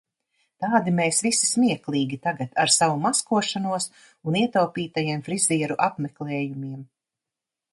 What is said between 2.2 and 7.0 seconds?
tagad ar savu maskošanos un ietaupītajiem frizieru apmeklējumiem.